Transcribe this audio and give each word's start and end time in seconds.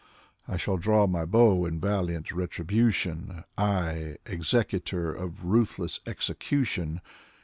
I 0.47 0.57
shall 0.57 0.77
draw 0.77 1.05
my 1.05 1.25
bow 1.25 1.63
in 1.63 1.79
valiant 1.79 2.31
retribution, 2.31 3.43
I, 3.55 4.17
executor 4.25 5.13
of 5.13 5.45
ruthless 5.45 5.99
execution. 6.07 7.01